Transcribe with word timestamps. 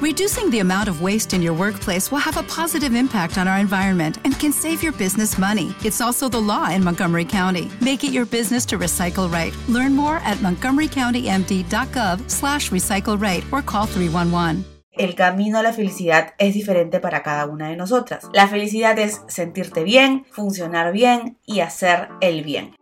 Reducing 0.00 0.48
the 0.50 0.60
amount 0.60 0.88
of 0.88 1.02
waste 1.02 1.34
in 1.34 1.42
your 1.42 1.54
workplace 1.54 2.12
will 2.12 2.20
have 2.20 2.36
a 2.36 2.44
positive 2.44 2.94
impact 2.94 3.36
on 3.36 3.48
our 3.48 3.58
environment 3.58 4.18
and 4.22 4.38
can 4.38 4.52
save 4.52 4.80
your 4.80 4.92
business 4.92 5.36
money. 5.36 5.74
It's 5.84 6.00
also 6.00 6.28
the 6.28 6.40
law 6.40 6.70
in 6.70 6.84
Montgomery 6.84 7.24
County. 7.24 7.68
Make 7.80 8.04
it 8.04 8.12
your 8.12 8.24
business 8.24 8.64
to 8.66 8.78
recycle 8.78 9.28
right. 9.28 9.52
Learn 9.66 9.96
more 9.96 10.18
at 10.18 10.38
montgomerycountymd.gov 10.38 12.30
slash 12.30 12.70
recycle 12.70 13.20
right 13.20 13.44
or 13.50 13.60
call 13.60 13.86
311. 13.86 14.64
El 14.92 15.14
camino 15.16 15.58
a 15.58 15.62
la 15.64 15.72
felicidad 15.72 16.34
es 16.38 16.54
diferente 16.54 17.00
para 17.00 17.24
cada 17.24 17.46
una 17.46 17.68
de 17.68 17.76
nosotras. 17.76 18.28
La 18.32 18.46
felicidad 18.46 18.98
es 19.00 19.22
sentirte 19.26 19.82
bien, 19.82 20.26
funcionar 20.30 20.92
bien 20.92 21.38
y 21.44 21.58
hacer 21.60 22.08
el 22.20 22.42
bien. 22.42 22.77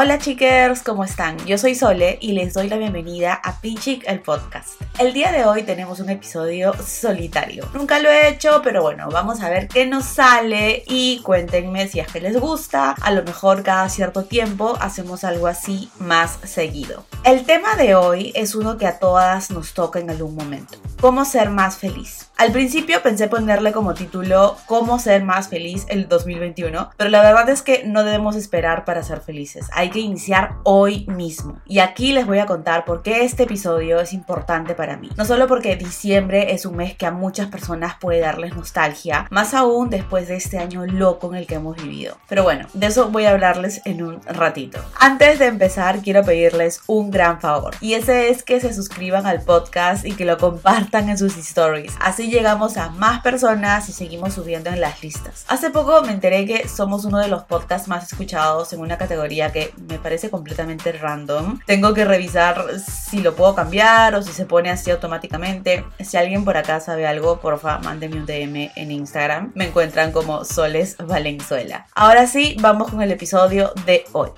Hola 0.00 0.20
chicos, 0.20 0.84
¿cómo 0.84 1.02
están? 1.02 1.36
Yo 1.44 1.58
soy 1.58 1.74
Sole 1.74 2.18
y 2.20 2.30
les 2.30 2.54
doy 2.54 2.68
la 2.68 2.76
bienvenida 2.76 3.34
a 3.34 3.60
Pinchic 3.60 4.04
el 4.06 4.20
podcast. 4.20 4.80
El 5.00 5.12
día 5.12 5.32
de 5.32 5.44
hoy 5.44 5.64
tenemos 5.64 5.98
un 5.98 6.08
episodio 6.08 6.72
solitario. 6.80 7.68
Nunca 7.74 7.98
lo 7.98 8.08
he 8.08 8.28
hecho, 8.28 8.60
pero 8.62 8.80
bueno, 8.80 9.08
vamos 9.10 9.40
a 9.40 9.50
ver 9.50 9.66
qué 9.66 9.86
nos 9.86 10.04
sale 10.04 10.84
y 10.86 11.20
cuéntenme 11.24 11.88
si 11.88 11.98
es 11.98 12.06
que 12.06 12.20
les 12.20 12.38
gusta. 12.38 12.92
A 12.92 13.10
lo 13.10 13.24
mejor 13.24 13.64
cada 13.64 13.88
cierto 13.88 14.22
tiempo 14.22 14.78
hacemos 14.80 15.24
algo 15.24 15.48
así 15.48 15.90
más 15.98 16.38
seguido. 16.44 17.04
El 17.24 17.44
tema 17.44 17.74
de 17.74 17.96
hoy 17.96 18.30
es 18.36 18.54
uno 18.54 18.78
que 18.78 18.86
a 18.86 19.00
todas 19.00 19.50
nos 19.50 19.74
toca 19.74 19.98
en 19.98 20.10
algún 20.10 20.36
momento. 20.36 20.78
¿Cómo 21.00 21.24
ser 21.24 21.50
más 21.50 21.78
feliz? 21.78 22.28
Al 22.36 22.50
principio 22.50 23.02
pensé 23.02 23.28
ponerle 23.28 23.72
como 23.72 23.94
título 23.94 24.56
Cómo 24.66 24.98
ser 24.98 25.22
más 25.22 25.48
feliz 25.48 25.86
el 25.88 26.08
2021, 26.08 26.90
pero 26.96 27.10
la 27.10 27.22
verdad 27.22 27.48
es 27.48 27.62
que 27.62 27.84
no 27.84 28.02
debemos 28.02 28.34
esperar 28.34 28.84
para 28.84 29.04
ser 29.04 29.20
felices. 29.20 29.68
Hay 29.72 29.90
que 29.90 30.00
iniciar 30.00 30.54
hoy 30.64 31.06
mismo. 31.06 31.60
Y 31.66 31.78
aquí 31.78 32.12
les 32.12 32.26
voy 32.26 32.40
a 32.40 32.46
contar 32.46 32.84
por 32.84 33.02
qué 33.02 33.24
este 33.24 33.44
episodio 33.44 34.00
es 34.00 34.12
importante 34.12 34.74
para 34.74 34.96
mí. 34.96 35.08
No 35.16 35.24
solo 35.24 35.46
porque 35.46 35.76
diciembre 35.76 36.52
es 36.52 36.66
un 36.66 36.76
mes 36.76 36.96
que 36.96 37.06
a 37.06 37.12
muchas 37.12 37.46
personas 37.46 37.94
puede 38.00 38.20
darles 38.20 38.56
nostalgia, 38.56 39.26
más 39.30 39.54
aún 39.54 39.90
después 39.90 40.26
de 40.26 40.36
este 40.36 40.58
año 40.58 40.84
loco 40.84 41.28
en 41.30 41.36
el 41.36 41.46
que 41.46 41.56
hemos 41.56 41.76
vivido. 41.76 42.18
Pero 42.28 42.42
bueno, 42.42 42.66
de 42.72 42.86
eso 42.86 43.08
voy 43.08 43.24
a 43.24 43.30
hablarles 43.30 43.82
en 43.84 44.02
un 44.02 44.20
ratito. 44.22 44.80
Antes 44.98 45.38
de 45.38 45.46
empezar, 45.46 46.02
quiero 46.02 46.24
pedirles 46.24 46.82
un 46.86 47.12
gran 47.12 47.40
favor. 47.40 47.74
Y 47.80 47.94
ese 47.94 48.30
es 48.30 48.42
que 48.42 48.60
se 48.60 48.74
suscriban 48.74 49.26
al 49.26 49.42
podcast 49.42 50.04
y 50.04 50.12
que 50.12 50.24
lo 50.24 50.38
compartan 50.38 50.87
en 50.92 51.18
sus 51.18 51.36
stories. 51.36 51.92
Así 52.00 52.30
llegamos 52.30 52.76
a 52.78 52.88
más 52.90 53.20
personas 53.20 53.88
y 53.88 53.92
seguimos 53.92 54.34
subiendo 54.34 54.70
en 54.70 54.80
las 54.80 55.02
listas. 55.02 55.44
Hace 55.48 55.70
poco 55.70 56.02
me 56.02 56.12
enteré 56.12 56.46
que 56.46 56.66
somos 56.66 57.04
uno 57.04 57.18
de 57.18 57.28
los 57.28 57.44
podcasts 57.44 57.88
más 57.88 58.10
escuchados 58.10 58.72
en 58.72 58.80
una 58.80 58.96
categoría 58.96 59.52
que 59.52 59.74
me 59.88 59.98
parece 59.98 60.30
completamente 60.30 60.92
random. 60.92 61.60
Tengo 61.66 61.92
que 61.92 62.04
revisar 62.04 62.64
si 62.80 63.20
lo 63.20 63.36
puedo 63.36 63.54
cambiar 63.54 64.14
o 64.14 64.22
si 64.22 64.32
se 64.32 64.46
pone 64.46 64.70
así 64.70 64.90
automáticamente. 64.90 65.84
Si 66.00 66.16
alguien 66.16 66.44
por 66.44 66.56
acá 66.56 66.80
sabe 66.80 67.06
algo, 67.06 67.38
porfa, 67.38 67.78
mándeme 67.78 68.16
un 68.16 68.26
DM 68.26 68.72
en 68.74 68.90
Instagram. 68.90 69.52
Me 69.54 69.68
encuentran 69.68 70.10
como 70.10 70.44
Soles 70.44 70.96
Valenzuela. 70.98 71.86
Ahora 71.94 72.26
sí, 72.26 72.56
vamos 72.60 72.90
con 72.90 73.02
el 73.02 73.12
episodio 73.12 73.72
de 73.84 74.04
hoy. 74.12 74.30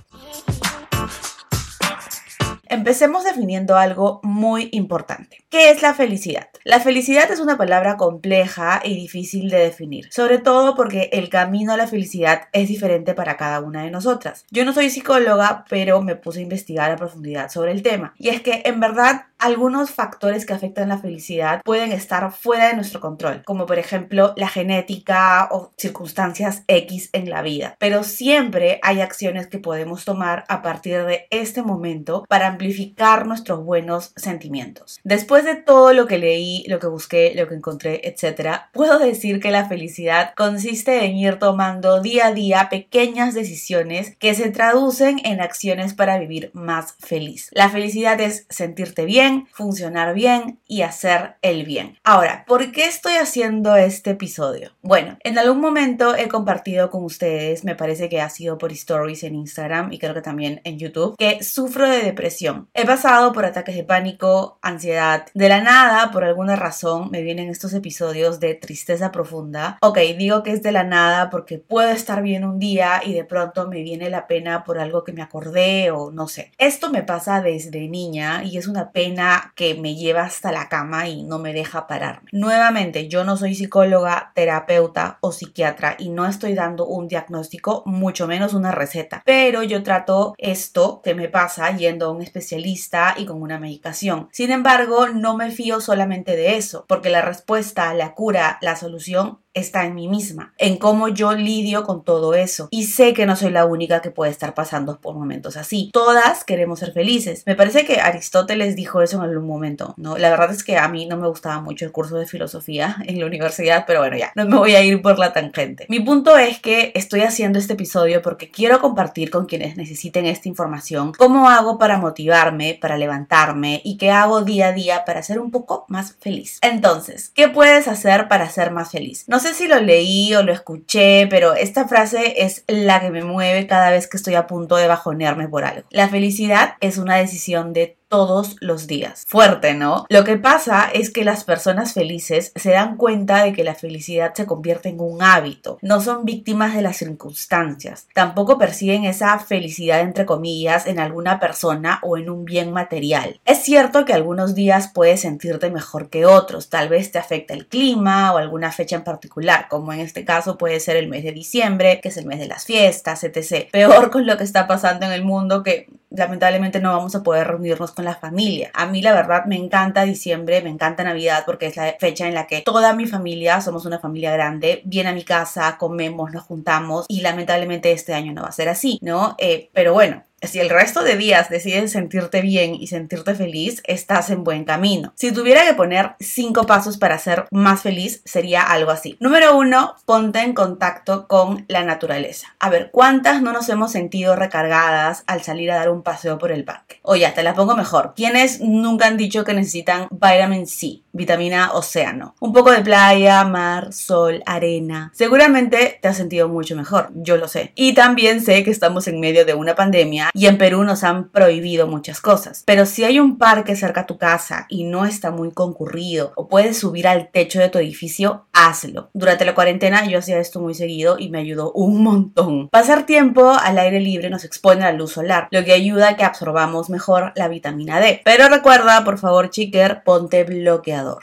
Empecemos 2.70 3.24
definiendo 3.24 3.76
algo 3.76 4.20
muy 4.22 4.68
importante. 4.70 5.44
¿Qué 5.50 5.70
es 5.70 5.82
la 5.82 5.92
felicidad? 5.92 6.46
La 6.62 6.78
felicidad 6.78 7.28
es 7.28 7.40
una 7.40 7.58
palabra 7.58 7.96
compleja 7.96 8.80
y 8.84 8.94
difícil 8.94 9.50
de 9.50 9.58
definir, 9.58 10.06
sobre 10.12 10.38
todo 10.38 10.76
porque 10.76 11.10
el 11.12 11.28
camino 11.30 11.72
a 11.72 11.76
la 11.76 11.88
felicidad 11.88 12.42
es 12.52 12.68
diferente 12.68 13.12
para 13.12 13.36
cada 13.36 13.58
una 13.58 13.82
de 13.82 13.90
nosotras. 13.90 14.46
Yo 14.52 14.64
no 14.64 14.72
soy 14.72 14.88
psicóloga, 14.88 15.64
pero 15.68 16.00
me 16.00 16.14
puse 16.14 16.38
a 16.38 16.42
investigar 16.42 16.92
a 16.92 16.96
profundidad 16.96 17.50
sobre 17.50 17.72
el 17.72 17.82
tema. 17.82 18.14
Y 18.16 18.28
es 18.28 18.40
que 18.40 18.62
en 18.64 18.78
verdad 18.78 19.24
algunos 19.40 19.90
factores 19.90 20.46
que 20.46 20.52
afectan 20.52 20.88
la 20.88 20.98
felicidad 20.98 21.62
pueden 21.64 21.92
estar 21.92 22.30
fuera 22.32 22.68
de 22.68 22.76
nuestro 22.76 23.00
control, 23.00 23.42
como 23.44 23.66
por 23.66 23.78
ejemplo 23.78 24.34
la 24.36 24.48
genética 24.48 25.48
o 25.50 25.72
circunstancias 25.76 26.62
X 26.68 27.10
en 27.12 27.30
la 27.30 27.42
vida. 27.42 27.74
Pero 27.78 28.04
siempre 28.04 28.78
hay 28.82 29.00
acciones 29.00 29.46
que 29.46 29.58
podemos 29.58 30.04
tomar 30.04 30.44
a 30.48 30.62
partir 30.62 31.04
de 31.04 31.26
este 31.30 31.62
momento 31.62 32.24
para 32.28 32.46
amplificar 32.46 33.26
nuestros 33.26 33.64
buenos 33.64 34.12
sentimientos. 34.16 35.00
Después 35.04 35.44
de 35.44 35.56
todo 35.56 35.92
lo 35.92 36.06
que 36.06 36.18
leí, 36.18 36.64
lo 36.68 36.78
que 36.78 36.86
busqué, 36.86 37.32
lo 37.34 37.48
que 37.48 37.54
encontré, 37.54 38.02
etc., 38.04 38.62
puedo 38.72 38.98
decir 38.98 39.40
que 39.40 39.50
la 39.50 39.68
felicidad 39.68 40.34
consiste 40.36 41.04
en 41.04 41.16
ir 41.16 41.38
tomando 41.38 42.00
día 42.00 42.28
a 42.28 42.32
día 42.32 42.68
pequeñas 42.70 43.34
decisiones 43.34 44.16
que 44.16 44.34
se 44.34 44.50
traducen 44.50 45.20
en 45.24 45.40
acciones 45.40 45.94
para 45.94 46.18
vivir 46.18 46.50
más 46.52 46.94
feliz. 46.98 47.48
La 47.52 47.68
felicidad 47.68 48.20
es 48.20 48.46
sentirte 48.50 49.04
bien, 49.04 49.29
funcionar 49.52 50.14
bien 50.14 50.60
y 50.66 50.82
hacer 50.82 51.36
el 51.42 51.64
bien. 51.64 51.98
Ahora, 52.04 52.44
¿por 52.46 52.72
qué 52.72 52.86
estoy 52.86 53.14
haciendo 53.14 53.76
este 53.76 54.10
episodio? 54.10 54.72
Bueno, 54.82 55.18
en 55.24 55.38
algún 55.38 55.60
momento 55.60 56.14
he 56.14 56.28
compartido 56.28 56.90
con 56.90 57.04
ustedes, 57.04 57.64
me 57.64 57.76
parece 57.76 58.08
que 58.08 58.20
ha 58.20 58.30
sido 58.30 58.58
por 58.58 58.72
stories 58.72 59.22
en 59.24 59.34
Instagram 59.34 59.92
y 59.92 59.98
creo 59.98 60.14
que 60.14 60.22
también 60.22 60.60
en 60.64 60.78
YouTube, 60.78 61.16
que 61.16 61.42
sufro 61.42 61.88
de 61.88 62.02
depresión. 62.02 62.68
He 62.74 62.86
pasado 62.86 63.32
por 63.32 63.44
ataques 63.44 63.76
de 63.76 63.84
pánico, 63.84 64.58
ansiedad. 64.62 65.26
De 65.34 65.48
la 65.48 65.60
nada, 65.60 66.10
por 66.10 66.24
alguna 66.24 66.56
razón, 66.56 67.10
me 67.10 67.22
vienen 67.22 67.48
estos 67.48 67.72
episodios 67.74 68.40
de 68.40 68.54
tristeza 68.54 69.12
profunda. 69.12 69.78
Ok, 69.82 69.98
digo 70.18 70.42
que 70.42 70.52
es 70.52 70.62
de 70.62 70.72
la 70.72 70.84
nada 70.84 71.30
porque 71.30 71.58
puedo 71.58 71.90
estar 71.90 72.22
bien 72.22 72.44
un 72.44 72.58
día 72.58 73.02
y 73.04 73.12
de 73.12 73.24
pronto 73.24 73.68
me 73.68 73.82
viene 73.82 74.10
la 74.10 74.26
pena 74.26 74.64
por 74.64 74.78
algo 74.78 75.04
que 75.04 75.12
me 75.12 75.22
acordé 75.22 75.90
o 75.90 76.10
no 76.10 76.28
sé. 76.28 76.52
Esto 76.58 76.90
me 76.90 77.02
pasa 77.02 77.40
desde 77.40 77.88
niña 77.88 78.42
y 78.44 78.58
es 78.58 78.66
una 78.66 78.92
pena 78.92 79.19
que 79.54 79.74
me 79.74 79.94
lleva 79.94 80.22
hasta 80.22 80.52
la 80.52 80.68
cama 80.68 81.08
y 81.08 81.22
no 81.22 81.38
me 81.38 81.52
deja 81.52 81.86
pararme. 81.86 82.30
Nuevamente, 82.32 83.08
yo 83.08 83.24
no 83.24 83.36
soy 83.36 83.54
psicóloga, 83.54 84.32
terapeuta 84.34 85.18
o 85.20 85.32
psiquiatra 85.32 85.96
y 85.98 86.10
no 86.10 86.26
estoy 86.26 86.54
dando 86.54 86.86
un 86.86 87.08
diagnóstico, 87.08 87.82
mucho 87.86 88.26
menos 88.26 88.54
una 88.54 88.72
receta, 88.72 89.22
pero 89.24 89.62
yo 89.62 89.82
trato 89.82 90.34
esto 90.38 91.00
que 91.02 91.14
me 91.14 91.28
pasa 91.28 91.76
yendo 91.76 92.06
a 92.06 92.10
un 92.10 92.22
especialista 92.22 93.14
y 93.16 93.26
con 93.26 93.42
una 93.42 93.58
medicación. 93.58 94.28
Sin 94.32 94.50
embargo, 94.50 95.08
no 95.08 95.36
me 95.36 95.50
fío 95.50 95.80
solamente 95.80 96.36
de 96.36 96.56
eso, 96.56 96.84
porque 96.88 97.10
la 97.10 97.22
respuesta, 97.22 97.92
la 97.94 98.14
cura, 98.14 98.58
la 98.60 98.76
solución 98.76 99.40
está 99.54 99.84
en 99.84 99.94
mí 99.94 100.08
misma, 100.08 100.54
en 100.58 100.76
cómo 100.76 101.08
yo 101.08 101.32
lidio 101.32 101.84
con 101.84 102.04
todo 102.04 102.34
eso. 102.34 102.68
Y 102.70 102.84
sé 102.84 103.14
que 103.14 103.26
no 103.26 103.36
soy 103.36 103.50
la 103.50 103.64
única 103.64 104.00
que 104.00 104.10
puede 104.10 104.30
estar 104.30 104.54
pasando 104.54 105.00
por 105.00 105.14
momentos 105.14 105.56
así. 105.56 105.90
Todas 105.92 106.44
queremos 106.44 106.78
ser 106.78 106.92
felices. 106.92 107.42
Me 107.46 107.56
parece 107.56 107.84
que 107.84 108.00
Aristóteles 108.00 108.76
dijo 108.76 109.02
eso 109.02 109.16
en 109.16 109.24
algún 109.24 109.46
momento, 109.46 109.94
¿no? 109.96 110.18
La 110.18 110.30
verdad 110.30 110.50
es 110.50 110.62
que 110.62 110.76
a 110.76 110.88
mí 110.88 111.06
no 111.06 111.16
me 111.16 111.28
gustaba 111.28 111.60
mucho 111.60 111.84
el 111.84 111.92
curso 111.92 112.16
de 112.16 112.26
filosofía 112.26 112.96
en 113.06 113.18
la 113.18 113.26
universidad, 113.26 113.84
pero 113.86 114.00
bueno, 114.00 114.16
ya, 114.16 114.32
no 114.34 114.46
me 114.46 114.56
voy 114.56 114.74
a 114.74 114.82
ir 114.82 115.02
por 115.02 115.18
la 115.18 115.32
tangente. 115.32 115.86
Mi 115.88 116.00
punto 116.00 116.36
es 116.36 116.60
que 116.60 116.92
estoy 116.94 117.22
haciendo 117.22 117.58
este 117.58 117.74
episodio 117.74 118.22
porque 118.22 118.50
quiero 118.50 118.80
compartir 118.80 119.30
con 119.30 119.46
quienes 119.46 119.76
necesiten 119.76 120.26
esta 120.26 120.48
información 120.48 121.12
cómo 121.16 121.48
hago 121.48 121.78
para 121.78 121.98
motivarme, 121.98 122.78
para 122.80 122.96
levantarme 122.96 123.80
y 123.84 123.96
qué 123.96 124.10
hago 124.10 124.42
día 124.42 124.68
a 124.68 124.72
día 124.72 125.04
para 125.04 125.22
ser 125.22 125.40
un 125.40 125.50
poco 125.50 125.84
más 125.88 126.14
feliz. 126.20 126.58
Entonces, 126.62 127.30
¿qué 127.34 127.48
puedes 127.48 127.88
hacer 127.88 128.28
para 128.28 128.48
ser 128.48 128.70
más 128.70 128.90
feliz? 128.90 129.24
Sé 129.40 129.54
si 129.54 129.66
lo 129.66 129.80
leí 129.80 130.34
o 130.34 130.42
lo 130.42 130.52
escuché, 130.52 131.26
pero 131.28 131.54
esta 131.54 131.88
frase 131.88 132.44
es 132.44 132.64
la 132.68 133.00
que 133.00 133.10
me 133.10 133.24
mueve 133.24 133.66
cada 133.66 133.90
vez 133.90 134.06
que 134.06 134.16
estoy 134.16 134.34
a 134.34 134.46
punto 134.46 134.76
de 134.76 134.86
bajonearme 134.86 135.48
por 135.48 135.64
algo. 135.64 135.86
La 135.90 136.08
felicidad 136.08 136.74
es 136.80 136.98
una 136.98 137.16
decisión 137.16 137.72
de 137.72 137.96
todos 138.10 138.56
los 138.60 138.88
días. 138.88 139.24
Fuerte, 139.26 139.72
¿no? 139.72 140.04
Lo 140.08 140.24
que 140.24 140.36
pasa 140.36 140.90
es 140.92 141.10
que 141.10 141.24
las 141.24 141.44
personas 141.44 141.94
felices 141.94 142.52
se 142.56 142.72
dan 142.72 142.96
cuenta 142.96 143.44
de 143.44 143.52
que 143.52 143.62
la 143.62 143.76
felicidad 143.76 144.34
se 144.34 144.46
convierte 144.46 144.88
en 144.88 145.00
un 145.00 145.22
hábito. 145.22 145.78
No 145.80 146.00
son 146.00 146.24
víctimas 146.24 146.74
de 146.74 146.82
las 146.82 146.96
circunstancias. 146.96 148.08
Tampoco 148.12 148.58
persiguen 148.58 149.04
esa 149.04 149.38
felicidad 149.38 150.00
entre 150.00 150.26
comillas 150.26 150.86
en 150.86 150.98
alguna 150.98 151.38
persona 151.38 152.00
o 152.02 152.18
en 152.18 152.28
un 152.28 152.44
bien 152.44 152.72
material. 152.72 153.40
Es 153.44 153.58
cierto 153.58 154.04
que 154.04 154.12
algunos 154.12 154.56
días 154.56 154.90
puedes 154.92 155.20
sentirte 155.20 155.70
mejor 155.70 156.10
que 156.10 156.26
otros. 156.26 156.68
Tal 156.68 156.88
vez 156.88 157.12
te 157.12 157.18
afecta 157.18 157.54
el 157.54 157.68
clima 157.68 158.34
o 158.34 158.38
alguna 158.38 158.72
fecha 158.72 158.96
en 158.96 159.04
particular, 159.04 159.68
como 159.70 159.92
en 159.92 160.00
este 160.00 160.24
caso 160.24 160.58
puede 160.58 160.80
ser 160.80 160.96
el 160.96 161.08
mes 161.08 161.22
de 161.22 161.30
diciembre, 161.30 162.00
que 162.00 162.08
es 162.08 162.16
el 162.16 162.26
mes 162.26 162.40
de 162.40 162.48
las 162.48 162.64
fiestas, 162.64 163.22
etc. 163.22 163.70
Peor 163.70 164.10
con 164.10 164.26
lo 164.26 164.36
que 164.36 164.44
está 164.44 164.66
pasando 164.66 165.06
en 165.06 165.12
el 165.12 165.24
mundo 165.24 165.62
que 165.62 165.88
lamentablemente 166.10 166.80
no 166.80 166.92
vamos 166.92 167.14
a 167.14 167.22
poder 167.22 167.46
reunirnos 167.46 167.92
con 167.92 168.04
la 168.04 168.16
familia. 168.16 168.70
A 168.74 168.86
mí 168.86 169.00
la 169.02 169.12
verdad 169.12 169.44
me 169.46 169.56
encanta 169.56 170.04
diciembre, 170.04 170.62
me 170.62 170.70
encanta 170.70 171.04
Navidad 171.04 171.44
porque 171.46 171.66
es 171.66 171.76
la 171.76 171.94
fecha 171.98 172.26
en 172.26 172.34
la 172.34 172.46
que 172.46 172.62
toda 172.62 172.92
mi 172.94 173.06
familia, 173.06 173.60
somos 173.60 173.86
una 173.86 173.98
familia 173.98 174.32
grande, 174.32 174.82
viene 174.84 175.10
a 175.10 175.14
mi 175.14 175.24
casa, 175.24 175.76
comemos, 175.78 176.32
nos 176.32 176.44
juntamos 176.44 177.06
y 177.08 177.20
lamentablemente 177.20 177.92
este 177.92 178.14
año 178.14 178.32
no 178.32 178.42
va 178.42 178.48
a 178.48 178.52
ser 178.52 178.68
así, 178.68 178.98
¿no? 179.02 179.36
Eh, 179.38 179.70
pero 179.72 179.92
bueno, 179.92 180.24
Si 180.42 180.58
el 180.58 180.70
resto 180.70 181.02
de 181.02 181.16
días 181.16 181.50
decides 181.50 181.92
sentirte 181.92 182.40
bien 182.40 182.74
y 182.74 182.86
sentirte 182.86 183.34
feliz, 183.34 183.82
estás 183.84 184.30
en 184.30 184.42
buen 184.42 184.64
camino. 184.64 185.12
Si 185.16 185.32
tuviera 185.32 185.66
que 185.66 185.74
poner 185.74 186.14
cinco 186.18 186.64
pasos 186.64 186.96
para 186.96 187.18
ser 187.18 187.44
más 187.50 187.82
feliz, 187.82 188.22
sería 188.24 188.62
algo 188.62 188.90
así. 188.90 189.18
Número 189.20 189.58
uno, 189.58 189.96
ponte 190.06 190.40
en 190.40 190.54
contacto 190.54 191.28
con 191.28 191.66
la 191.68 191.84
naturaleza. 191.84 192.54
A 192.58 192.70
ver, 192.70 192.90
¿cuántas 192.90 193.42
no 193.42 193.52
nos 193.52 193.68
hemos 193.68 193.92
sentido 193.92 194.34
recargadas 194.34 195.24
al 195.26 195.42
salir 195.42 195.70
a 195.72 195.76
dar 195.76 195.90
un 195.90 196.02
paseo 196.02 196.38
por 196.38 196.52
el 196.52 196.64
parque? 196.64 197.00
O 197.02 197.16
ya, 197.16 197.34
te 197.34 197.42
la 197.42 197.54
pongo 197.54 197.76
mejor. 197.76 198.14
¿Quiénes 198.16 198.60
nunca 198.60 199.06
han 199.06 199.18
dicho 199.18 199.44
que 199.44 199.52
necesitan 199.52 200.08
vitamin 200.10 200.66
C, 200.66 201.02
vitamina 201.12 201.72
océano? 201.72 202.34
Un 202.40 202.52
poco 202.52 202.70
de 202.70 202.82
playa, 202.82 203.44
mar, 203.44 203.92
sol, 203.92 204.42
arena. 204.46 205.10
Seguramente 205.14 205.98
te 206.00 206.08
has 206.08 206.16
sentido 206.16 206.48
mucho 206.48 206.76
mejor, 206.76 207.10
yo 207.14 207.36
lo 207.36 207.48
sé. 207.48 207.72
Y 207.74 207.94
también 207.94 208.40
sé 208.40 208.64
que 208.64 208.70
estamos 208.70 209.08
en 209.08 209.20
medio 209.20 209.44
de 209.44 209.54
una 209.54 209.74
pandemia 209.74 210.30
y 210.34 210.46
en 210.46 210.58
Perú 210.58 210.84
nos 210.84 211.04
han 211.04 211.28
prohibido 211.28 211.86
muchas 211.86 212.20
cosas. 212.20 212.62
Pero 212.66 212.86
si 212.86 213.04
hay 213.04 213.18
un 213.18 213.38
parque 213.38 213.76
cerca 213.76 214.02
a 214.02 214.06
tu 214.06 214.18
casa 214.18 214.66
y 214.68 214.84
no 214.84 215.06
está 215.06 215.30
muy 215.30 215.52
concurrido 215.52 216.32
o 216.36 216.48
puedes 216.48 216.78
subir 216.78 217.08
al 217.08 217.30
techo 217.30 217.60
de 217.60 217.68
tu 217.68 217.78
edificio, 217.78 218.46
hazlo. 218.52 219.10
Durante 219.14 219.44
la 219.44 219.54
cuarentena 219.54 220.06
yo 220.06 220.18
hacía 220.18 220.38
esto 220.38 220.60
muy 220.60 220.74
seguido 220.74 221.18
y 221.18 221.30
me 221.30 221.38
ayudó 221.38 221.72
un 221.72 222.02
montón. 222.02 222.68
Pasar 222.68 223.06
tiempo 223.06 223.50
al 223.50 223.78
aire 223.78 224.00
libre 224.00 224.30
nos 224.30 224.44
expone 224.44 224.84
a 224.84 224.92
la 224.92 224.98
luz 224.98 225.12
solar, 225.12 225.48
lo 225.50 225.64
que 225.64 225.72
ayuda 225.72 226.10
a 226.10 226.16
que 226.16 226.24
absorbamos 226.24 226.90
mejor 226.90 227.32
la 227.36 227.48
vitamina 227.48 228.00
D. 228.00 228.20
Pero 228.24 228.48
recuerda, 228.48 229.04
por 229.04 229.18
favor, 229.18 229.50
chicker, 229.50 230.02
ponte 230.04 230.44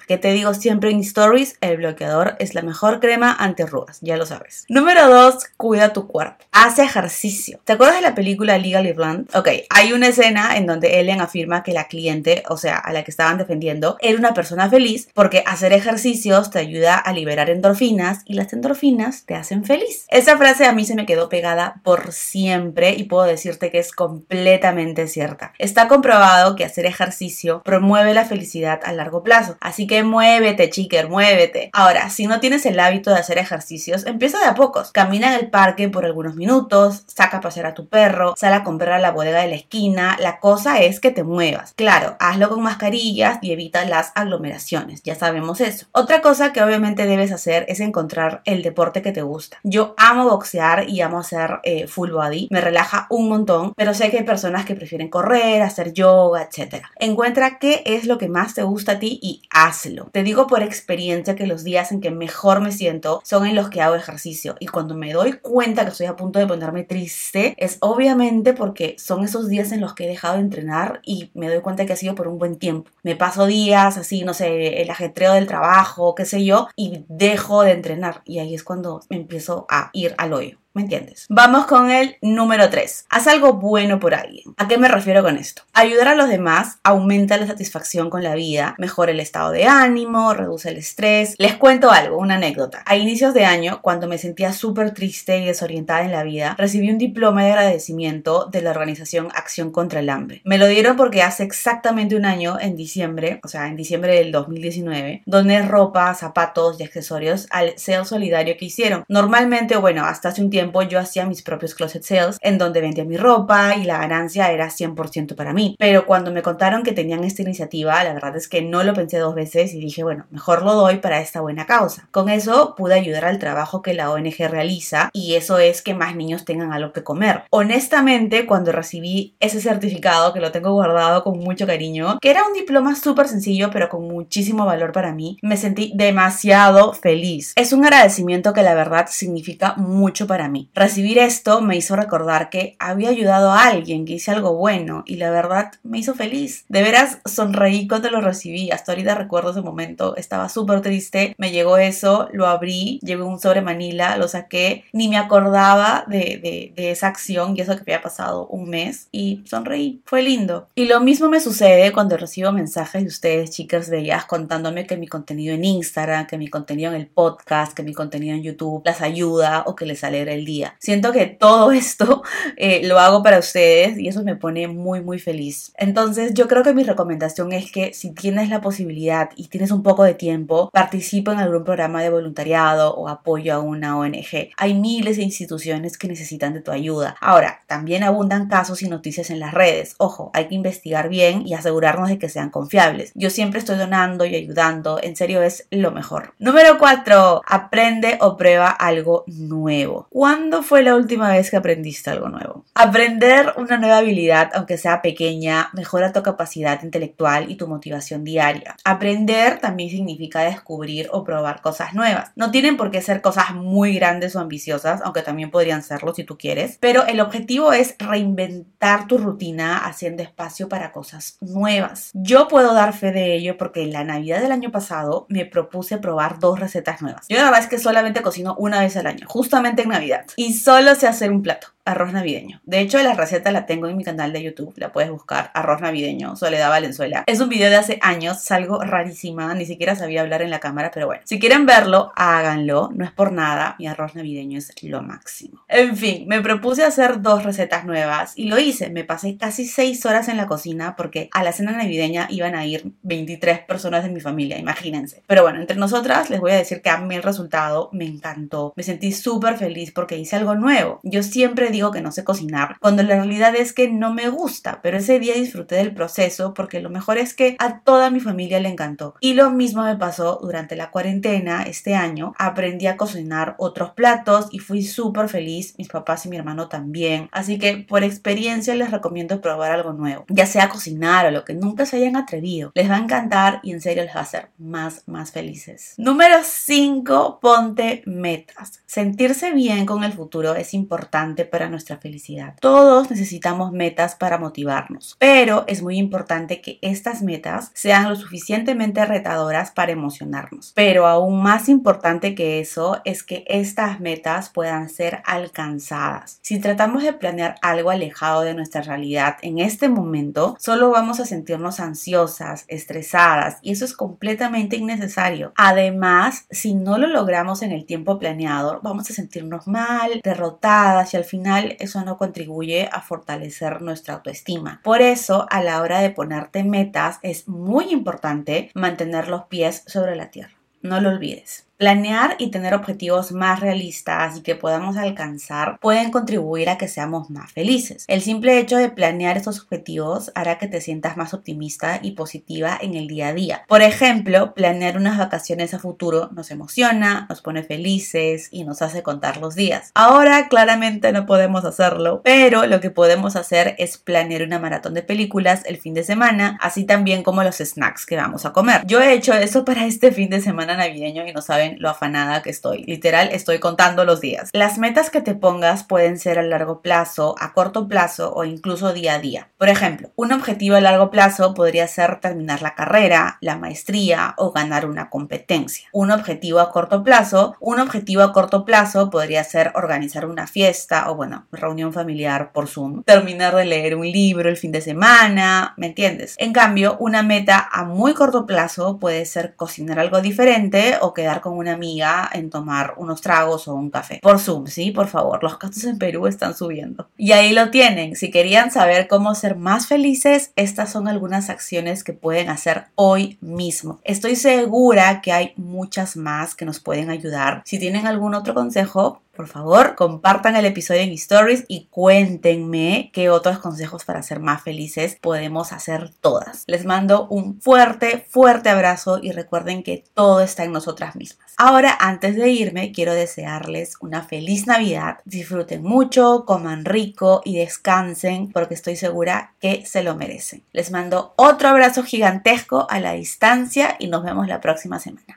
Que 0.07 0.17
te 0.17 0.31
digo 0.31 0.53
siempre 0.53 0.91
en 0.91 0.99
stories, 0.99 1.57
el 1.61 1.77
bloqueador 1.77 2.35
es 2.39 2.53
la 2.53 2.61
mejor 2.61 2.99
crema 2.99 3.35
antirrugas, 3.37 3.99
ya 4.01 4.17
lo 4.17 4.25
sabes. 4.25 4.65
Número 4.69 5.07
2, 5.09 5.35
cuida 5.57 5.93
tu 5.93 6.07
cuerpo. 6.07 6.45
Hace 6.51 6.83
ejercicio. 6.83 7.59
¿Te 7.63 7.73
acuerdas 7.73 7.97
de 7.97 8.01
la 8.01 8.15
película 8.15 8.57
Legally 8.57 8.93
Blonde? 8.93 9.29
Ok, 9.33 9.49
hay 9.69 9.93
una 9.93 10.07
escena 10.07 10.57
en 10.57 10.65
donde 10.65 10.99
Ellen 10.99 11.21
afirma 11.21 11.63
que 11.63 11.73
la 11.73 11.87
cliente, 11.87 12.43
o 12.49 12.57
sea, 12.57 12.77
a 12.77 12.93
la 12.93 13.03
que 13.03 13.11
estaban 13.11 13.37
defendiendo, 13.37 13.97
era 14.01 14.17
una 14.17 14.33
persona 14.33 14.69
feliz 14.69 15.09
porque 15.13 15.43
hacer 15.45 15.73
ejercicios 15.73 16.49
te 16.49 16.59
ayuda 16.59 16.95
a 16.95 17.13
liberar 17.13 17.49
endorfinas 17.49 18.21
y 18.25 18.33
las 18.33 18.53
endorfinas 18.53 19.23
te 19.25 19.35
hacen 19.35 19.65
feliz. 19.65 20.05
Esa 20.09 20.37
frase 20.37 20.65
a 20.65 20.71
mí 20.71 20.85
se 20.85 20.95
me 20.95 21.05
quedó 21.05 21.29
pegada 21.29 21.81
por 21.83 22.11
siempre 22.11 22.95
y 22.95 23.03
puedo 23.03 23.25
decirte 23.25 23.71
que 23.71 23.79
es 23.79 23.91
completamente 23.91 25.07
cierta. 25.07 25.53
Está 25.59 25.87
comprobado 25.87 26.55
que 26.55 26.65
hacer 26.65 26.85
ejercicio 26.85 27.61
promueve 27.63 28.13
la 28.13 28.25
felicidad 28.25 28.79
a 28.83 28.93
largo 28.93 29.23
plazo. 29.23 29.57
Así 29.67 29.85
que 29.85 30.01
muévete, 30.01 30.69
chicker, 30.69 31.09
muévete. 31.09 31.71
Ahora, 31.73 32.09
si 32.09 32.25
no 32.25 32.39
tienes 32.39 32.65
el 32.65 32.79
hábito 32.79 33.09
de 33.09 33.19
hacer 33.19 33.37
ejercicios, 33.37 34.05
empieza 34.05 34.39
de 34.39 34.45
a 34.45 34.55
pocos. 34.55 34.93
Camina 34.93 35.27
en 35.35 35.41
el 35.41 35.49
parque 35.49 35.89
por 35.89 36.05
algunos 36.05 36.35
minutos, 36.35 37.03
saca 37.07 37.37
a 37.37 37.41
pasear 37.41 37.65
a 37.65 37.73
tu 37.73 37.89
perro, 37.89 38.33
sal 38.37 38.53
a 38.53 38.63
comprar 38.63 38.93
a 38.93 38.99
la 38.99 39.11
bodega 39.11 39.41
de 39.41 39.49
la 39.49 39.55
esquina. 39.55 40.15
La 40.21 40.39
cosa 40.39 40.79
es 40.79 41.01
que 41.01 41.11
te 41.11 41.25
muevas. 41.25 41.73
Claro, 41.75 42.15
hazlo 42.21 42.47
con 42.47 42.63
mascarillas 42.63 43.39
y 43.41 43.51
evita 43.51 43.83
las 43.83 44.13
aglomeraciones. 44.15 45.03
Ya 45.03 45.15
sabemos 45.15 45.59
eso. 45.59 45.85
Otra 45.91 46.21
cosa 46.21 46.53
que 46.53 46.63
obviamente 46.63 47.05
debes 47.05 47.33
hacer 47.33 47.65
es 47.67 47.81
encontrar 47.81 48.43
el 48.45 48.63
deporte 48.63 49.01
que 49.01 49.11
te 49.11 49.21
gusta. 49.21 49.57
Yo 49.63 49.95
amo 49.97 50.29
boxear 50.29 50.87
y 50.87 51.01
amo 51.01 51.19
hacer 51.19 51.59
eh, 51.63 51.87
full 51.87 52.11
body. 52.11 52.47
Me 52.51 52.61
relaja 52.61 53.07
un 53.09 53.27
montón, 53.27 53.73
pero 53.75 53.93
sé 53.93 54.09
que 54.11 54.19
hay 54.19 54.23
personas 54.23 54.63
que 54.63 54.75
prefieren 54.75 55.09
correr, 55.09 55.61
hacer 55.61 55.91
yoga, 55.91 56.41
etc. 56.41 56.85
Encuentra 56.99 57.59
qué 57.59 57.83
es 57.85 58.05
lo 58.05 58.17
que 58.17 58.29
más 58.29 58.53
te 58.53 58.63
gusta 58.63 58.93
a 58.93 58.99
ti 58.99 59.19
y 59.21 59.41
hazlo. 59.57 60.09
Te 60.11 60.23
digo 60.23 60.45
por 60.45 60.61
experiencia 60.61 61.35
que 61.35 61.47
los 61.47 61.63
días 61.63 61.91
en 61.91 61.99
que 61.99 62.11
mejor 62.11 62.61
me 62.61 62.71
siento 62.71 63.21
son 63.23 63.47
en 63.47 63.55
los 63.55 63.69
que 63.69 63.81
hago 63.81 63.95
ejercicio 63.95 64.55
y 64.59 64.67
cuando 64.67 64.95
me 64.95 65.11
doy 65.13 65.33
cuenta 65.33 65.83
que 65.83 65.91
estoy 65.91 66.05
a 66.05 66.15
punto 66.15 66.37
de 66.37 66.45
ponerme 66.45 66.83
triste 66.83 67.55
es 67.57 67.77
obviamente 67.79 68.53
porque 68.53 68.95
son 68.99 69.23
esos 69.23 69.49
días 69.49 69.71
en 69.71 69.81
los 69.81 69.95
que 69.95 70.05
he 70.05 70.09
dejado 70.09 70.35
de 70.35 70.41
entrenar 70.41 71.01
y 71.03 71.31
me 71.33 71.49
doy 71.49 71.61
cuenta 71.61 71.85
que 71.85 71.93
ha 71.93 71.97
sido 71.97 72.13
por 72.13 72.27
un 72.27 72.37
buen 72.37 72.57
tiempo. 72.57 72.91
Me 73.01 73.15
paso 73.15 73.47
días 73.47 73.97
así, 73.97 74.23
no 74.23 74.33
sé, 74.33 74.81
el 74.81 74.89
ajetreo 74.91 75.33
del 75.33 75.47
trabajo, 75.47 76.13
qué 76.13 76.25
sé 76.25 76.45
yo, 76.45 76.67
y 76.75 77.05
dejo 77.07 77.63
de 77.63 77.71
entrenar 77.71 78.21
y 78.25 78.39
ahí 78.39 78.53
es 78.53 78.63
cuando 78.63 79.01
me 79.09 79.17
empiezo 79.17 79.65
a 79.69 79.89
ir 79.93 80.13
al 80.17 80.33
hoyo. 80.33 80.59
¿Me 80.77 80.83
entiendes? 80.83 81.25
Vamos 81.29 81.65
con 81.65 81.89
el 81.89 82.17
número 82.21 82.69
3. 82.69 83.07
Haz 83.09 83.25
algo 83.25 83.53
bueno 83.53 83.99
por 83.99 84.13
alguien. 84.13 84.53
¿A 84.57 84.67
qué 84.67 84.77
me 84.77 84.87
refiero 84.87 85.23
con 85.23 85.35
esto? 85.35 85.63
Ayudar 85.73 86.07
a 86.09 86.13
los 86.13 86.29
demás 86.29 86.77
aumenta 86.83 87.35
la 87.37 87.47
satisfacción 87.47 88.11
con 88.11 88.21
la 88.21 88.35
vida, 88.35 88.75
mejora 88.77 89.11
el 89.11 89.19
estado 89.19 89.49
de 89.49 89.65
ánimo, 89.65 90.35
reduce 90.35 90.69
el 90.69 90.77
estrés. 90.77 91.33
Les 91.39 91.55
cuento 91.55 91.89
algo, 91.89 92.19
una 92.19 92.35
anécdota. 92.35 92.83
A 92.85 92.95
inicios 92.95 93.33
de 93.33 93.43
año, 93.43 93.79
cuando 93.81 94.07
me 94.07 94.19
sentía 94.19 94.53
súper 94.53 94.93
triste 94.93 95.39
y 95.39 95.45
desorientada 95.45 96.03
en 96.03 96.11
la 96.11 96.21
vida, 96.21 96.53
recibí 96.59 96.91
un 96.91 96.99
diploma 96.99 97.43
de 97.43 97.53
agradecimiento 97.53 98.45
de 98.45 98.61
la 98.61 98.69
organización 98.69 99.29
Acción 99.33 99.71
contra 99.71 100.01
el 100.01 100.11
Hambre. 100.11 100.41
Me 100.43 100.59
lo 100.59 100.67
dieron 100.67 100.95
porque 100.95 101.23
hace 101.23 101.41
exactamente 101.41 102.15
un 102.15 102.25
año, 102.25 102.59
en 102.59 102.75
diciembre, 102.75 103.39
o 103.43 103.47
sea, 103.47 103.67
en 103.67 103.77
diciembre 103.77 104.13
del 104.13 104.31
2019, 104.31 105.23
doné 105.25 105.63
ropa, 105.63 106.13
zapatos 106.13 106.79
y 106.79 106.83
accesorios 106.83 107.47
al 107.49 107.73
sale 107.79 108.05
solidario 108.05 108.55
que 108.59 108.65
hicieron. 108.65 109.05
Normalmente, 109.07 109.75
bueno, 109.75 110.05
hasta 110.05 110.29
hace 110.29 110.43
un 110.43 110.51
tiempo 110.51 110.66
yo 110.89 110.99
hacía 110.99 111.25
mis 111.25 111.41
propios 111.41 111.75
closet 111.75 112.03
sales 112.03 112.37
en 112.41 112.57
donde 112.57 112.81
vendía 112.81 113.05
mi 113.05 113.17
ropa 113.17 113.75
y 113.75 113.83
la 113.83 113.97
ganancia 113.97 114.51
era 114.51 114.67
100% 114.67 115.35
para 115.35 115.53
mí. 115.53 115.75
Pero 115.79 116.05
cuando 116.05 116.31
me 116.31 116.41
contaron 116.41 116.83
que 116.83 116.91
tenían 116.93 117.23
esta 117.23 117.41
iniciativa, 117.41 118.03
la 118.03 118.13
verdad 118.13 118.35
es 118.35 118.47
que 118.47 118.61
no 118.61 118.83
lo 118.83 118.93
pensé 118.93 119.17
dos 119.17 119.35
veces 119.35 119.73
y 119.73 119.79
dije, 119.79 120.03
bueno, 120.03 120.25
mejor 120.29 120.63
lo 120.63 120.73
doy 120.73 120.97
para 120.97 121.19
esta 121.19 121.41
buena 121.41 121.65
causa. 121.65 122.07
Con 122.11 122.29
eso 122.29 122.75
pude 122.75 122.93
ayudar 122.93 123.25
al 123.25 123.39
trabajo 123.39 123.81
que 123.81 123.93
la 123.93 124.11
ONG 124.11 124.37
realiza 124.49 125.09
y 125.13 125.35
eso 125.35 125.57
es 125.59 125.81
que 125.81 125.93
más 125.93 126.15
niños 126.15 126.45
tengan 126.45 126.73
algo 126.73 126.93
que 126.93 127.03
comer. 127.03 127.43
Honestamente, 127.49 128.45
cuando 128.45 128.71
recibí 128.71 129.35
ese 129.39 129.61
certificado, 129.61 130.33
que 130.33 130.39
lo 130.39 130.51
tengo 130.51 130.73
guardado 130.73 131.23
con 131.23 131.39
mucho 131.39 131.67
cariño, 131.67 132.19
que 132.21 132.29
era 132.29 132.45
un 132.45 132.53
diploma 132.53 132.95
súper 132.95 133.27
sencillo 133.27 133.69
pero 133.71 133.89
con 133.89 134.07
muchísimo 134.07 134.65
valor 134.65 134.91
para 134.91 135.13
mí, 135.13 135.37
me 135.41 135.57
sentí 135.57 135.91
demasiado 135.95 136.93
feliz. 136.93 137.53
Es 137.55 137.73
un 137.73 137.83
agradecimiento 137.85 138.53
que 138.53 138.63
la 138.63 138.75
verdad 138.75 139.07
significa 139.09 139.75
mucho 139.75 140.27
para 140.27 140.49
mí. 140.49 140.56
Recibir 140.73 141.17
esto 141.19 141.61
me 141.61 141.77
hizo 141.77 141.95
recordar 141.95 142.49
que 142.49 142.75
había 142.79 143.09
ayudado 143.09 143.51
a 143.51 143.65
alguien, 143.65 144.05
que 144.05 144.13
hice 144.13 144.31
algo 144.31 144.53
bueno 144.55 145.03
y 145.05 145.15
la 145.15 145.31
verdad 145.31 145.71
me 145.83 145.99
hizo 145.99 146.13
feliz. 146.13 146.65
De 146.69 146.81
veras 146.81 147.19
sonreí 147.25 147.87
cuando 147.87 148.09
lo 148.09 148.21
recibí. 148.21 148.71
Hasta 148.71 148.91
ahorita 148.91 149.15
recuerdo 149.15 149.51
ese 149.51 149.61
momento. 149.61 150.15
Estaba 150.15 150.49
súper 150.49 150.81
triste. 150.81 151.35
Me 151.37 151.51
llegó 151.51 151.77
eso, 151.77 152.29
lo 152.31 152.47
abrí, 152.47 152.99
llevé 153.03 153.23
un 153.23 153.39
sobre 153.39 153.61
Manila, 153.61 154.17
lo 154.17 154.27
saqué. 154.27 154.85
Ni 154.93 155.07
me 155.07 155.17
acordaba 155.17 156.05
de, 156.07 156.71
de 156.75 156.91
esa 156.91 157.07
acción 157.07 157.55
y 157.55 157.61
eso 157.61 157.75
que 157.75 157.81
había 157.81 158.01
pasado 158.01 158.47
un 158.47 158.69
mes 158.69 159.07
y 159.11 159.43
sonreí. 159.45 160.01
Fue 160.05 160.21
lindo. 160.21 160.67
Y 160.75 160.85
lo 160.85 160.99
mismo 160.99 161.29
me 161.29 161.39
sucede 161.39 161.91
cuando 161.91 162.17
recibo 162.17 162.51
mensajes 162.51 163.01
de 163.03 163.07
ustedes, 163.07 163.51
chicas 163.51 163.89
bellas, 163.89 164.25
contándome 164.25 164.85
que 164.85 164.97
mi 164.97 165.07
contenido 165.07 165.53
en 165.53 165.65
Instagram, 165.65 166.27
que 166.27 166.37
mi 166.37 166.47
contenido 166.47 166.91
en 166.91 167.01
el 167.01 167.07
podcast, 167.07 167.73
que 167.73 167.83
mi 167.83 167.93
contenido 167.93 168.35
en 168.35 168.43
YouTube 168.43 168.81
las 168.85 169.01
ayuda 169.01 169.63
o 169.65 169.75
que 169.75 169.85
les 169.85 170.03
alegra 170.03 170.33
día. 170.45 170.75
Siento 170.79 171.11
que 171.11 171.25
todo 171.25 171.71
esto 171.71 172.23
eh, 172.55 172.81
lo 172.85 172.99
hago 172.99 173.23
para 173.23 173.39
ustedes 173.39 173.97
y 173.97 174.07
eso 174.07 174.23
me 174.23 174.35
pone 174.35 174.67
muy 174.67 175.01
muy 175.01 175.19
feliz. 175.19 175.73
Entonces 175.77 176.33
yo 176.33 176.47
creo 176.47 176.63
que 176.63 176.73
mi 176.73 176.83
recomendación 176.83 177.51
es 177.53 177.71
que 177.71 177.93
si 177.93 178.13
tienes 178.13 178.49
la 178.49 178.61
posibilidad 178.61 179.29
y 179.35 179.47
tienes 179.47 179.71
un 179.71 179.83
poco 179.83 180.03
de 180.03 180.13
tiempo, 180.13 180.69
participa 180.71 181.33
en 181.33 181.39
algún 181.39 181.63
programa 181.63 182.01
de 182.01 182.09
voluntariado 182.09 182.93
o 182.95 183.07
apoyo 183.07 183.53
a 183.53 183.59
una 183.59 183.97
ONG. 183.97 184.51
Hay 184.57 184.73
miles 184.73 185.17
de 185.17 185.23
instituciones 185.23 185.97
que 185.97 186.07
necesitan 186.07 186.53
de 186.53 186.61
tu 186.61 186.71
ayuda. 186.71 187.15
Ahora, 187.21 187.61
también 187.67 188.03
abundan 188.03 188.47
casos 188.47 188.81
y 188.81 188.89
noticias 188.89 189.29
en 189.29 189.39
las 189.39 189.53
redes. 189.53 189.95
Ojo, 189.97 190.31
hay 190.33 190.47
que 190.47 190.55
investigar 190.55 191.09
bien 191.09 191.45
y 191.45 191.53
asegurarnos 191.53 192.09
de 192.09 192.19
que 192.19 192.29
sean 192.29 192.49
confiables. 192.49 193.11
Yo 193.15 193.29
siempre 193.29 193.59
estoy 193.59 193.77
donando 193.77 194.25
y 194.25 194.35
ayudando. 194.35 194.99
En 195.01 195.15
serio 195.15 195.41
es 195.41 195.67
lo 195.71 195.91
mejor. 195.91 196.33
Número 196.39 196.77
4. 196.77 197.41
Aprende 197.45 198.17
o 198.21 198.37
prueba 198.37 198.69
algo 198.69 199.23
nuevo. 199.27 200.07
¿Cuándo 200.27 200.61
fue 200.61 200.83
la 200.83 200.93
última 200.97 201.29
vez 201.29 201.49
que 201.49 201.55
aprendiste 201.55 202.09
algo 202.09 202.27
nuevo? 202.27 202.65
Aprender 202.75 203.53
una 203.55 203.77
nueva 203.77 203.99
habilidad, 203.99 204.51
aunque 204.55 204.77
sea 204.77 205.01
pequeña, 205.01 205.69
mejora 205.71 206.11
tu 206.11 206.21
capacidad 206.21 206.83
intelectual 206.83 207.49
y 207.49 207.55
tu 207.55 207.65
motivación 207.65 208.25
diaria. 208.25 208.75
Aprender 208.83 209.59
también 209.59 209.89
significa 209.89 210.41
descubrir 210.41 211.07
o 211.13 211.23
probar 211.23 211.61
cosas 211.61 211.93
nuevas. 211.93 212.33
No 212.35 212.51
tienen 212.51 212.75
por 212.75 212.91
qué 212.91 213.01
ser 213.01 213.21
cosas 213.21 213.53
muy 213.55 213.95
grandes 213.95 214.35
o 214.35 214.41
ambiciosas, 214.41 214.99
aunque 215.01 215.21
también 215.21 215.49
podrían 215.49 215.81
serlo 215.81 216.13
si 216.13 216.25
tú 216.25 216.37
quieres, 216.37 216.77
pero 216.81 217.05
el 217.05 217.21
objetivo 217.21 217.71
es 217.71 217.95
reinventar 217.97 219.07
tu 219.07 219.19
rutina 219.19 219.77
haciendo 219.77 220.23
espacio 220.23 220.67
para 220.67 220.91
cosas 220.91 221.37
nuevas. 221.39 222.11
Yo 222.13 222.49
puedo 222.49 222.73
dar 222.73 222.91
fe 222.91 223.13
de 223.13 223.33
ello 223.33 223.57
porque 223.57 223.81
en 223.81 223.93
la 223.93 224.03
Navidad 224.03 224.41
del 224.41 224.51
año 224.51 224.71
pasado 224.71 225.25
me 225.29 225.45
propuse 225.45 225.99
probar 225.99 226.39
dos 226.39 226.59
recetas 226.59 227.01
nuevas. 227.01 227.27
Yo 227.29 227.37
la 227.37 227.45
verdad 227.45 227.61
es 227.61 227.67
que 227.67 227.79
solamente 227.79 228.21
cocino 228.21 228.57
una 228.59 228.81
vez 228.81 228.97
al 228.97 229.07
año, 229.07 229.25
justamente 229.25 229.83
en 229.83 229.89
Navidad 229.89 230.16
y 230.35 230.53
solo 230.53 230.95
sé 230.95 231.07
hacer 231.07 231.31
un 231.31 231.41
plato. 231.41 231.67
Arroz 231.87 232.13
navideño. 232.13 232.61
De 232.65 232.79
hecho, 232.79 233.01
la 233.01 233.13
receta 233.13 233.51
la 233.51 233.65
tengo 233.65 233.87
en 233.87 233.97
mi 233.97 234.03
canal 234.03 234.33
de 234.33 234.43
YouTube, 234.43 234.73
la 234.77 234.91
puedes 234.91 235.09
buscar, 235.09 235.51
arroz 235.53 235.81
navideño, 235.81 236.35
Soledad 236.35 236.69
Valenzuela. 236.69 237.23
Es 237.27 237.39
un 237.39 237.49
video 237.49 237.69
de 237.69 237.77
hace 237.77 237.99
años, 238.01 238.41
salgo 238.41 238.81
rarísima, 238.81 239.53
ni 239.53 239.65
siquiera 239.65 239.95
sabía 239.95 240.21
hablar 240.21 240.41
en 240.41 240.49
la 240.49 240.59
cámara, 240.59 240.91
pero 240.93 241.07
bueno, 241.07 241.21
si 241.25 241.39
quieren 241.39 241.65
verlo, 241.65 242.11
háganlo, 242.15 242.91
no 242.93 243.05
es 243.05 243.11
por 243.11 243.31
nada, 243.31 243.75
mi 243.79 243.87
arroz 243.87 244.15
navideño 244.15 244.57
es 244.57 244.71
lo 244.83 245.01
máximo. 245.01 245.63
En 245.67 245.95
fin, 245.95 246.27
me 246.27 246.41
propuse 246.41 246.83
hacer 246.83 247.21
dos 247.21 247.43
recetas 247.43 247.85
nuevas 247.85 248.33
y 248.35 248.47
lo 248.47 248.59
hice, 248.59 248.89
me 248.89 249.03
pasé 249.03 249.37
casi 249.37 249.65
seis 249.65 250.05
horas 250.05 250.27
en 250.27 250.37
la 250.37 250.47
cocina 250.47 250.95
porque 250.95 251.29
a 251.31 251.43
la 251.43 251.53
cena 251.53 251.71
navideña 251.71 252.27
iban 252.29 252.55
a 252.55 252.65
ir 252.65 252.91
23 253.03 253.59
personas 253.59 254.03
de 254.03 254.09
mi 254.09 254.19
familia, 254.19 254.57
imagínense. 254.57 255.23
Pero 255.25 255.43
bueno, 255.43 255.59
entre 255.59 255.77
nosotras 255.77 256.29
les 256.29 256.39
voy 256.39 256.51
a 256.51 256.57
decir 256.57 256.81
que 256.81 256.89
a 256.89 256.97
mí 256.97 257.15
el 257.15 257.23
resultado 257.23 257.89
me 257.93 258.05
encantó, 258.05 258.73
me 258.75 258.83
sentí 258.83 259.11
súper 259.11 259.57
feliz 259.57 259.91
porque 259.91 260.17
hice 260.17 260.35
algo 260.35 260.55
nuevo. 260.55 260.99
Yo 261.03 261.23
siempre 261.23 261.69
digo 261.69 261.76
que 261.91 262.01
no 262.01 262.11
sé 262.11 262.23
cocinar, 262.23 262.77
cuando 262.79 263.03
la 263.03 263.15
realidad 263.15 263.55
es 263.55 263.73
que 263.73 263.89
no 263.89 264.13
me 264.13 264.29
gusta, 264.29 264.79
pero 264.81 264.97
ese 264.97 265.19
día 265.19 265.35
disfruté 265.35 265.75
del 265.75 265.93
proceso 265.93 266.53
porque 266.53 266.81
lo 266.81 266.89
mejor 266.89 267.17
es 267.17 267.33
que 267.33 267.55
a 267.59 267.79
toda 267.81 268.09
mi 268.09 268.19
familia 268.19 268.59
le 268.59 268.69
encantó. 268.69 269.15
Y 269.19 269.33
lo 269.33 269.51
mismo 269.51 269.83
me 269.83 269.95
pasó 269.95 270.39
durante 270.41 270.75
la 270.75 270.91
cuarentena 270.91 271.63
este 271.63 271.95
año. 271.95 272.33
Aprendí 272.37 272.87
a 272.87 272.97
cocinar 272.97 273.55
otros 273.59 273.91
platos 273.91 274.47
y 274.51 274.59
fui 274.59 274.83
súper 274.83 275.29
feliz, 275.29 275.75
mis 275.77 275.87
papás 275.87 276.25
y 276.25 276.29
mi 276.29 276.37
hermano 276.37 276.67
también. 276.67 277.29
Así 277.31 277.59
que 277.59 277.77
por 277.77 278.03
experiencia 278.03 278.75
les 278.75 278.91
recomiendo 278.91 279.39
probar 279.41 279.71
algo 279.71 279.93
nuevo, 279.93 280.25
ya 280.29 280.45
sea 280.45 280.69
cocinar 280.69 281.27
o 281.27 281.31
lo 281.31 281.45
que 281.45 281.53
nunca 281.53 281.85
se 281.85 281.97
hayan 281.97 282.15
atrevido. 282.15 282.71
Les 282.73 282.89
va 282.89 282.95
a 282.95 282.99
encantar 282.99 283.59
y 283.63 283.71
en 283.71 283.81
serio 283.81 284.03
les 284.03 284.15
va 284.15 284.21
a 284.21 284.23
hacer 284.23 284.49
más, 284.57 285.03
más 285.07 285.31
felices. 285.31 285.93
Número 285.97 286.37
5, 286.43 287.39
ponte 287.41 288.03
metas. 288.05 288.81
Sentirse 288.85 289.51
bien 289.51 289.85
con 289.85 290.03
el 290.03 290.13
futuro 290.13 290.55
es 290.55 290.73
importante 290.73 291.45
para 291.45 291.66
nuestra 291.69 291.97
felicidad. 291.97 292.55
Todos 292.59 293.09
necesitamos 293.09 293.71
metas 293.71 294.15
para 294.15 294.37
motivarnos, 294.37 295.15
pero 295.19 295.65
es 295.67 295.81
muy 295.81 295.97
importante 295.97 296.61
que 296.61 296.79
estas 296.81 297.21
metas 297.21 297.71
sean 297.73 298.09
lo 298.09 298.15
suficientemente 298.15 299.05
retadoras 299.05 299.71
para 299.71 299.91
emocionarnos. 299.91 300.73
Pero 300.75 301.07
aún 301.07 301.41
más 301.41 301.69
importante 301.69 302.35
que 302.35 302.59
eso 302.59 303.01
es 303.05 303.23
que 303.23 303.43
estas 303.47 303.99
metas 303.99 304.49
puedan 304.49 304.89
ser 304.89 305.21
alcanzadas. 305.25 306.39
Si 306.41 306.59
tratamos 306.59 307.03
de 307.03 307.13
planear 307.13 307.55
algo 307.61 307.89
alejado 307.89 308.41
de 308.41 308.53
nuestra 308.53 308.81
realidad 308.81 309.37
en 309.41 309.59
este 309.59 309.89
momento, 309.89 310.55
solo 310.59 310.89
vamos 310.89 311.19
a 311.19 311.25
sentirnos 311.25 311.79
ansiosas, 311.79 312.65
estresadas 312.67 313.57
y 313.61 313.71
eso 313.71 313.85
es 313.85 313.93
completamente 313.93 314.75
innecesario. 314.75 315.53
Además, 315.55 316.45
si 316.49 316.73
no 316.73 316.97
lo 316.97 317.07
logramos 317.07 317.61
en 317.61 317.71
el 317.71 317.85
tiempo 317.85 318.19
planeado, 318.19 318.79
vamos 318.83 319.09
a 319.09 319.13
sentirnos 319.13 319.67
mal, 319.67 320.21
derrotadas 320.23 321.13
y 321.13 321.17
al 321.17 321.23
final 321.23 321.46
eso 321.79 322.03
no 322.03 322.17
contribuye 322.17 322.89
a 322.91 323.01
fortalecer 323.01 323.81
nuestra 323.81 324.15
autoestima. 324.15 324.81
Por 324.83 325.01
eso, 325.01 325.45
a 325.49 325.61
la 325.61 325.81
hora 325.81 325.99
de 325.99 326.09
ponerte 326.09 326.63
metas, 326.63 327.19
es 327.21 327.47
muy 327.47 327.91
importante 327.91 328.71
mantener 328.73 329.27
los 329.27 329.45
pies 329.45 329.83
sobre 329.87 330.15
la 330.15 330.31
tierra. 330.31 330.55
No 330.81 331.01
lo 331.01 331.09
olvides. 331.09 331.66
Planear 331.77 332.37
y 332.39 332.49
tener 332.49 332.73
objetivos 332.73 333.31
más 333.31 333.59
realistas 333.59 334.37
y 334.37 334.41
que 334.41 334.55
podamos 334.55 334.97
alcanzar 334.97 335.77
pueden 335.79 336.09
contribuir 336.09 336.69
a 336.69 336.77
que 336.79 336.87
seamos 336.87 337.29
más 337.29 337.51
felices. 337.51 338.03
El 338.07 338.23
simple 338.23 338.57
hecho 338.57 338.77
de 338.77 338.89
planear 338.89 339.37
estos 339.37 339.61
objetivos 339.61 340.31
hará 340.33 340.57
que 340.57 340.67
te 340.67 340.81
sientas 340.81 341.17
más 341.17 341.35
optimista 341.35 341.99
y 342.01 342.13
positiva 342.13 342.79
en 342.81 342.95
el 342.95 343.05
día 343.05 343.27
a 343.27 343.33
día. 343.33 343.63
Por 343.67 343.83
ejemplo, 343.83 344.55
planear 344.55 344.97
unas 344.97 345.19
vacaciones 345.19 345.75
a 345.75 345.79
futuro 345.79 346.31
nos 346.33 346.49
emociona, 346.49 347.27
nos 347.29 347.43
pone 347.43 347.61
felices 347.61 348.47
y 348.49 348.63
nos 348.63 348.81
hace 348.81 349.03
contar 349.03 349.37
los 349.37 349.53
días. 349.53 349.91
Ahora 349.93 350.47
claramente 350.47 351.11
no 351.11 351.27
podemos 351.27 351.63
hacerlo, 351.63 352.21
pero 352.23 352.65
lo 352.65 352.81
que 352.81 352.89
podemos 352.89 353.35
hacer 353.35 353.75
es 353.77 353.99
planear 353.99 354.41
una 354.41 354.57
maratón 354.57 354.95
de 354.95 355.03
películas 355.03 355.61
el 355.67 355.77
fin 355.77 355.93
de 355.93 356.03
semana, 356.03 356.57
así 356.59 356.85
también 356.85 357.21
como 357.21 357.43
los 357.43 357.57
snacks 357.57 358.07
que 358.07 358.15
vamos 358.15 358.47
a 358.47 358.51
comer. 358.51 358.81
Yo 358.87 358.99
he 358.99 359.13
hecho 359.13 359.33
eso 359.33 359.63
para 359.63 359.85
este 359.85 360.11
fin 360.11 360.31
de 360.31 360.41
semana 360.41 360.75
navideño 360.75 361.27
y 361.27 361.33
no 361.33 361.43
saben 361.43 361.66
lo 361.79 361.89
afanada 361.89 362.41
que 362.41 362.49
estoy. 362.49 362.83
Literal, 362.85 363.29
estoy 363.31 363.59
contando 363.59 364.05
los 364.05 364.21
días. 364.21 364.49
Las 364.53 364.77
metas 364.77 365.09
que 365.09 365.21
te 365.21 365.35
pongas 365.35 365.83
pueden 365.83 366.17
ser 366.17 366.39
a 366.39 366.43
largo 366.43 366.81
plazo, 366.81 367.35
a 367.39 367.53
corto 367.53 367.87
plazo 367.87 368.33
o 368.33 368.45
incluso 368.45 368.93
día 368.93 369.15
a 369.15 369.19
día. 369.19 369.49
Por 369.57 369.69
ejemplo, 369.69 370.11
un 370.15 370.31
objetivo 370.31 370.75
a 370.75 370.81
largo 370.81 371.11
plazo 371.11 371.53
podría 371.53 371.87
ser 371.87 372.19
terminar 372.19 372.61
la 372.61 372.75
carrera, 372.75 373.37
la 373.41 373.57
maestría 373.57 374.33
o 374.37 374.51
ganar 374.51 374.85
una 374.85 375.09
competencia. 375.09 375.87
Un 375.91 376.11
objetivo 376.11 376.59
a 376.59 376.71
corto 376.71 377.03
plazo, 377.03 377.55
un 377.59 377.79
objetivo 377.79 378.21
a 378.21 378.33
corto 378.33 378.65
plazo 378.65 379.09
podría 379.09 379.43
ser 379.43 379.71
organizar 379.75 380.25
una 380.25 380.47
fiesta 380.47 381.09
o 381.09 381.15
bueno, 381.15 381.47
reunión 381.51 381.93
familiar 381.93 382.51
por 382.51 382.67
Zoom, 382.67 383.03
terminar 383.03 383.55
de 383.55 383.65
leer 383.65 383.95
un 383.95 384.09
libro 384.09 384.49
el 384.49 384.57
fin 384.57 384.71
de 384.71 384.81
semana, 384.81 385.73
¿me 385.77 385.87
entiendes? 385.87 386.35
En 386.37 386.53
cambio, 386.53 386.97
una 386.99 387.23
meta 387.23 387.67
a 387.71 387.83
muy 387.83 388.13
corto 388.13 388.45
plazo 388.45 388.99
puede 388.99 389.25
ser 389.25 389.55
cocinar 389.55 389.99
algo 389.99 390.21
diferente 390.21 390.97
o 391.01 391.13
quedar 391.13 391.41
con 391.41 391.56
una 391.57 391.73
amiga 391.73 392.29
en 392.31 392.49
tomar 392.49 392.93
unos 392.97 393.21
tragos 393.21 393.67
o 393.67 393.75
un 393.75 393.89
café. 393.89 394.19
Por 394.21 394.39
Zoom, 394.39 394.67
sí, 394.67 394.91
por 394.91 395.07
favor, 395.07 395.43
los 395.43 395.57
gastos 395.59 395.83
en 395.83 395.97
Perú 395.97 396.27
están 396.27 396.55
subiendo. 396.55 397.09
Y 397.17 397.31
ahí 397.31 397.53
lo 397.53 397.69
tienen. 397.69 398.15
Si 398.15 398.31
querían 398.31 398.71
saber 398.71 399.07
cómo 399.07 399.35
ser 399.35 399.55
más 399.55 399.87
felices, 399.87 400.51
estas 400.55 400.91
son 400.91 401.07
algunas 401.07 401.49
acciones 401.49 402.03
que 402.03 402.13
pueden 402.13 402.49
hacer 402.49 402.85
hoy 402.95 403.37
mismo. 403.41 403.99
Estoy 404.03 404.35
segura 404.35 405.21
que 405.21 405.31
hay 405.31 405.53
muchas 405.57 406.15
más 406.15 406.55
que 406.55 406.65
nos 406.65 406.79
pueden 406.79 407.09
ayudar. 407.09 407.61
Si 407.65 407.79
tienen 407.79 408.07
algún 408.07 408.33
otro 408.33 408.53
consejo, 408.53 409.21
por 409.37 409.47
favor, 409.47 409.93
compartan 409.93 410.55
el 410.55 410.65
episodio 410.65 411.01
en 411.01 411.11
stories 411.11 411.65
y 411.67 411.85
cuéntenme 411.91 413.11
qué 413.13 413.29
otros 413.29 413.59
consejos 413.59 414.03
para 414.03 414.23
ser 414.23 414.39
más 414.39 414.63
felices 414.63 415.15
podemos 415.21 415.73
hacer 415.73 416.11
todas. 416.21 416.63
Les 416.65 416.85
mando 416.85 417.27
un 417.27 417.61
fuerte, 417.61 418.25
fuerte 418.27 418.69
abrazo 418.69 419.19
y 419.21 419.31
recuerden 419.31 419.83
que 419.83 420.03
todo 420.15 420.41
está 420.41 420.63
en 420.63 420.71
nosotras 420.71 421.15
mismas. 421.15 421.46
Ahora, 421.59 421.97
antes 421.99 422.35
de 422.35 422.51
irme, 422.51 422.91
quiero 422.91 423.15
desearles 423.15 423.95
una 423.99 424.21
feliz 424.21 424.67
Navidad. 424.67 425.17
Disfruten 425.25 425.81
mucho, 425.81 426.45
coman 426.45 426.85
rico 426.85 427.41
y 427.43 427.57
descansen 427.57 428.51
porque 428.51 428.75
estoy 428.75 428.95
segura 428.95 429.55
que 429.59 429.83
se 429.83 430.03
lo 430.03 430.15
merecen. 430.15 430.63
Les 430.71 430.91
mando 430.91 431.33
otro 431.35 431.69
abrazo 431.69 432.03
gigantesco 432.03 432.85
a 432.91 432.99
la 432.99 433.13
distancia 433.13 433.95
y 433.97 434.05
nos 434.05 434.23
vemos 434.23 434.47
la 434.47 434.61
próxima 434.61 434.99
semana. 434.99 435.36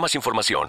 más 0.00 0.14
información. 0.14 0.68